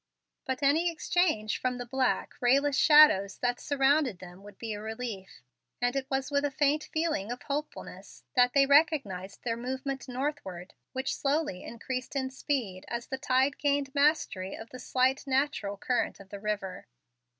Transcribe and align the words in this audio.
But 0.45 0.63
any 0.63 0.89
exchange 0.89 1.59
from 1.61 1.77
the 1.77 1.85
black, 1.85 2.33
rayless 2.41 2.75
shadows 2.75 3.37
that 3.37 3.59
surrounded 3.59 4.17
them 4.17 4.41
would 4.41 4.57
be 4.57 4.73
a 4.73 4.81
relief; 4.81 5.43
and 5.79 5.95
it 5.95 6.09
was 6.09 6.31
with 6.31 6.43
a 6.43 6.49
faint 6.49 6.85
feeling 6.91 7.31
of 7.31 7.43
hopefulness 7.43 8.23
that 8.35 8.53
they 8.53 8.65
recognized 8.65 9.43
their 9.43 9.55
movement 9.57 10.07
northward, 10.07 10.73
which 10.93 11.15
slowly 11.15 11.63
increased 11.63 12.15
in 12.15 12.31
speed 12.31 12.83
as 12.87 13.05
the 13.05 13.19
tide 13.19 13.59
gained 13.59 13.93
mastery 13.93 14.55
of 14.55 14.71
the 14.71 14.79
slight 14.79 15.27
natural 15.27 15.77
current 15.77 16.19
of 16.19 16.29
the 16.29 16.39
river. 16.39 16.87